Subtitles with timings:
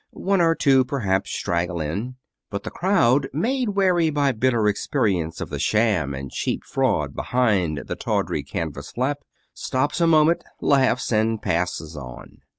[0.09, 2.15] One or two, perhaps, straggle in.
[2.49, 7.83] But the crowd, made wary by bitter experience of the sham and cheap fraud behind
[7.85, 9.19] the tawdry canvas flap,
[9.53, 12.39] stops a moment, laughs, and passes on.